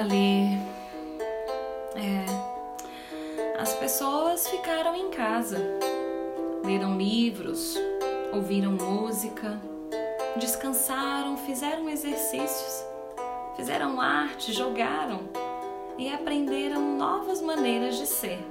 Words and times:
Ali. 0.00 0.58
É. 1.94 3.60
As 3.60 3.74
pessoas 3.74 4.48
ficaram 4.48 4.96
em 4.96 5.10
casa, 5.10 5.58
leram 6.64 6.96
livros, 6.96 7.76
ouviram 8.32 8.72
música, 8.72 9.60
descansaram, 10.36 11.36
fizeram 11.36 11.86
exercícios, 11.86 12.82
fizeram 13.56 14.00
arte, 14.00 14.54
jogaram 14.54 15.20
e 15.98 16.08
aprenderam 16.08 16.96
novas 16.96 17.42
maneiras 17.42 17.98
de 17.98 18.06
ser. 18.06 18.42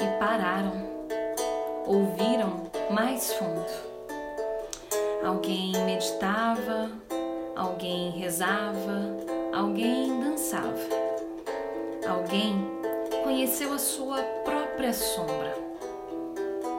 E 0.00 0.18
pararam, 0.18 0.90
ouviram 1.86 2.64
mais 2.90 3.32
fundo. 3.34 3.64
Alguém 5.24 5.70
meditava, 5.84 6.90
alguém 7.54 8.10
rezava, 8.10 9.35
alguém 9.56 10.20
dançava, 10.20 10.78
alguém 12.06 12.54
conheceu 13.24 13.72
a 13.72 13.78
sua 13.78 14.22
própria 14.44 14.92
sombra. 14.92 15.56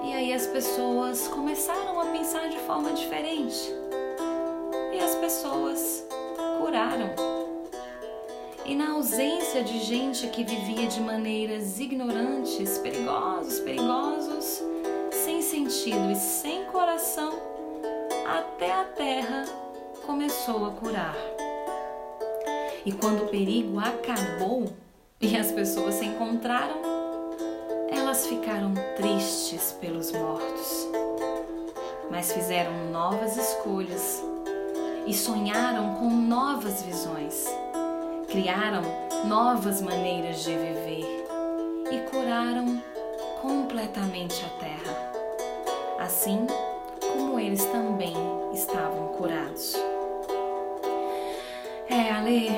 E 0.06 0.14
aí 0.14 0.32
as 0.32 0.46
pessoas 0.46 1.28
começaram 1.28 2.00
a 2.00 2.06
pensar 2.06 2.48
de 2.50 2.60
forma 2.60 2.94
diferente. 2.94 3.74
E 4.94 5.00
as 5.00 5.16
pessoas 5.16 6.06
curaram. 6.60 7.10
E 8.64 8.76
na 8.76 8.92
ausência 8.92 9.64
de 9.64 9.80
gente 9.80 10.28
que 10.28 10.44
vivia 10.44 10.88
de 10.88 11.02
maneiras 11.02 11.80
ignorantes, 11.80 12.78
perigosos, 12.78 13.60
perigosos, 13.60 14.62
sem 15.12 15.42
sentido 15.42 16.12
e 16.12 16.16
sem 16.16 16.66
coração, 16.66 17.34
até 18.28 18.72
a 18.72 18.84
terra 18.84 19.46
começou 20.06 20.68
a 20.68 20.72
curar. 20.72 21.37
E 22.88 22.92
quando 22.94 23.26
o 23.26 23.28
perigo 23.28 23.78
acabou 23.80 24.70
e 25.20 25.36
as 25.36 25.52
pessoas 25.52 25.96
se 25.96 26.06
encontraram, 26.06 26.78
elas 27.92 28.26
ficaram 28.28 28.74
tristes 28.96 29.74
pelos 29.74 30.14
mortos, 30.14 30.88
mas 32.10 32.32
fizeram 32.32 32.90
novas 32.90 33.36
escolhas 33.36 34.24
e 35.06 35.14
sonharam 35.14 35.96
com 35.96 36.10
novas 36.10 36.82
visões, 36.82 37.46
criaram 38.30 38.84
novas 39.26 39.82
maneiras 39.82 40.42
de 40.46 40.56
viver 40.56 41.26
e 41.92 42.10
curaram 42.10 42.82
completamente 43.42 44.46
a 44.46 44.60
terra. 44.62 45.12
Assim, 46.00 46.48
como 47.02 47.38
eles 47.38 47.66
também 47.66 48.16
estavam 48.54 49.08
curados. 49.10 49.76
É, 51.90 52.12
Ale, 52.12 52.50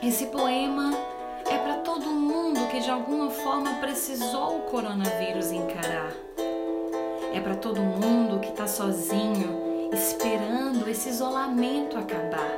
esse 0.00 0.26
poema 0.26 0.92
é 1.50 1.58
para 1.58 1.78
todo 1.78 2.06
mundo 2.06 2.68
que 2.68 2.78
de 2.78 2.88
alguma 2.88 3.28
forma 3.28 3.74
precisou 3.80 4.58
o 4.58 4.62
coronavírus 4.62 5.50
encarar. 5.50 6.12
É 7.32 7.40
para 7.40 7.56
todo 7.56 7.80
mundo 7.80 8.38
que 8.38 8.50
está 8.50 8.68
sozinho, 8.68 9.90
esperando 9.92 10.88
esse 10.88 11.08
isolamento 11.08 11.98
acabar, 11.98 12.52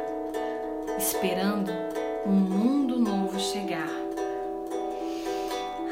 esperando 0.99 1.73
um 2.27 2.33
mundo 2.33 2.99
novo 2.99 3.41
chegar. 3.41 3.89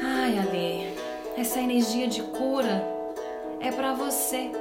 Ai, 0.03 0.37
Ale, 0.37 0.95
essa 1.35 1.59
energia 1.59 2.07
de 2.07 2.21
cura 2.21 2.87
é 3.59 3.71
para 3.71 3.93
você. 3.93 4.51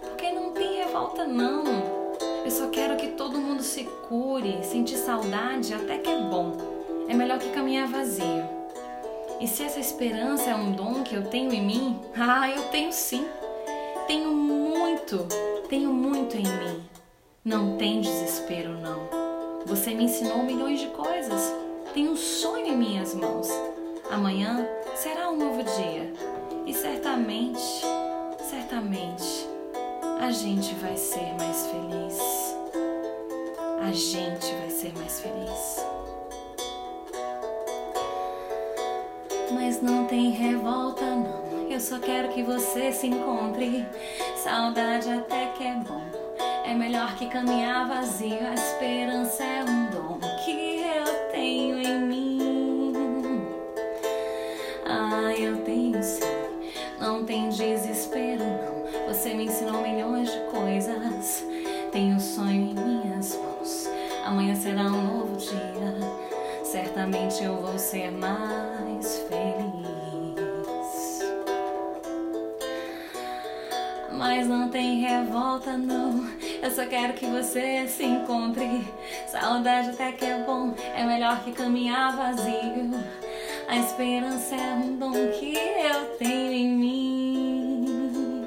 Porque 0.00 0.32
não 0.32 0.50
tem 0.50 0.78
revolta 0.78 1.24
não. 1.24 2.03
Eu 2.44 2.50
só 2.50 2.68
quero 2.68 2.96
que 2.96 3.08
todo 3.08 3.38
mundo 3.38 3.62
se 3.62 3.84
cure, 4.08 4.62
sentir 4.62 4.98
saudade 4.98 5.72
até 5.72 5.98
que 5.98 6.10
é 6.10 6.20
bom. 6.20 6.52
É 7.08 7.14
melhor 7.14 7.38
que 7.38 7.50
caminhar 7.50 7.88
vazio. 7.88 8.44
E 9.40 9.48
se 9.48 9.62
essa 9.62 9.80
esperança 9.80 10.50
é 10.50 10.54
um 10.54 10.72
dom 10.72 11.02
que 11.02 11.14
eu 11.14 11.24
tenho 11.24 11.52
em 11.52 11.64
mim, 11.64 12.00
ah, 12.16 12.48
eu 12.50 12.64
tenho 12.64 12.92
sim. 12.92 13.26
Tenho 14.06 14.30
muito, 14.30 15.26
tenho 15.68 15.92
muito 15.92 16.36
em 16.36 16.42
mim. 16.42 16.82
Não 17.44 17.76
tem 17.76 18.00
desespero 18.00 18.78
não. 18.78 19.08
Você 19.66 19.94
me 19.94 20.04
ensinou 20.04 20.42
milhões 20.42 20.80
de 20.80 20.88
coisas. 20.88 21.54
Tenho 21.94 22.12
um 22.12 22.16
sonho 22.16 22.66
em 22.66 22.76
minhas 22.76 23.14
mãos. 23.14 23.48
Amanhã 24.10 24.66
será 24.94 25.30
um 25.30 25.36
novo 25.36 25.62
dia. 25.62 26.12
E 26.66 26.74
certamente 26.74 27.82
certamente 28.44 29.48
a 30.20 30.30
gente 30.30 30.74
vai 30.74 30.96
ser 30.96 31.34
mais 31.38 31.66
feliz. 31.66 32.33
A 33.86 33.92
gente 33.92 34.46
vai 34.54 34.70
ser 34.70 34.94
mais 34.94 35.20
feliz. 35.20 35.84
Mas 39.52 39.82
não 39.82 40.06
tem 40.06 40.30
revolta, 40.30 41.04
não. 41.04 41.70
Eu 41.70 41.78
só 41.78 41.98
quero 41.98 42.30
que 42.30 42.42
você 42.42 42.90
se 42.92 43.08
encontre. 43.08 43.84
Saudade 44.42 45.10
até 45.10 45.48
que 45.48 45.64
é 45.64 45.74
bom. 45.74 46.00
É 46.64 46.72
melhor 46.72 47.14
que 47.16 47.26
caminhar 47.26 47.86
vazio. 47.86 48.38
A 48.48 48.54
esperança 48.54 49.44
é 49.44 49.62
um 49.62 49.90
dom 49.90 50.18
que 50.46 50.80
eu 50.80 51.30
tenho 51.30 51.78
em 51.78 51.98
mim. 52.06 52.92
Ah, 54.86 55.34
eu 55.38 55.58
tenho 55.58 56.02
sim. 56.02 56.22
Não 56.98 57.22
tem 57.26 57.50
desespero, 57.50 58.44
não. 58.44 59.08
Você 59.08 59.34
me 59.34 59.44
ensinou 59.44 59.82
milhões 59.82 60.32
de 60.32 60.40
coisas. 60.50 61.44
Tenho 61.92 62.18
sonho 62.18 62.50
em 62.50 62.63
minhas 62.63 62.63
mãos. 62.63 62.63
Amanhã 64.24 64.54
será 64.54 64.84
um 64.84 65.18
novo 65.18 65.36
dia. 65.36 65.54
Certamente 66.64 67.44
eu 67.44 67.56
vou 67.56 67.78
ser 67.78 68.10
mais 68.10 69.18
feliz. 69.28 69.84
Mas 74.12 74.46
não 74.46 74.70
tem 74.70 75.00
revolta, 75.00 75.76
não. 75.76 76.26
Eu 76.62 76.70
só 76.70 76.86
quero 76.86 77.12
que 77.12 77.26
você 77.26 77.86
se 77.86 78.04
encontre. 78.04 78.88
Saudade 79.26 79.90
até 79.90 80.12
que 80.12 80.24
é 80.24 80.38
bom, 80.38 80.74
é 80.96 81.04
melhor 81.04 81.44
que 81.44 81.52
caminhar 81.52 82.16
vazio. 82.16 82.90
A 83.68 83.76
esperança 83.76 84.54
é 84.54 84.74
um 84.74 84.96
dom 84.96 85.12
que 85.38 85.54
eu 85.54 86.16
tenho 86.18 86.52
em 86.52 86.70
mim. 86.70 88.46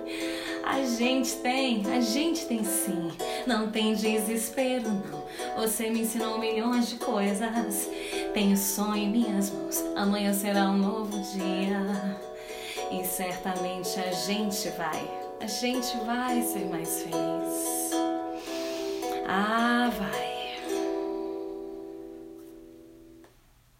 A 0.63 0.83
gente 0.83 1.35
tem, 1.37 1.83
a 1.95 2.01
gente 2.01 2.45
tem 2.47 2.63
sim. 2.63 3.11
Não 3.47 3.71
tem 3.71 3.95
desespero, 3.95 4.89
não. 4.89 5.23
Você 5.55 5.89
me 5.89 6.01
ensinou 6.01 6.37
milhões 6.37 6.89
de 6.89 6.97
coisas. 6.97 7.89
Tenho 8.33 8.57
sonho 8.57 9.03
em 9.03 9.09
minhas 9.09 9.49
mãos. 9.49 9.81
Amanhã 9.95 10.33
será 10.33 10.69
um 10.69 10.77
novo 10.77 11.17
dia. 11.31 12.19
E 12.91 13.05
certamente 13.05 13.97
a 14.01 14.11
gente 14.11 14.67
vai, 14.71 15.09
a 15.39 15.47
gente 15.47 15.95
vai 16.05 16.41
ser 16.41 16.65
mais 16.65 17.03
feliz. 17.03 17.91
Ah, 19.25 19.89
vai. 19.97 20.36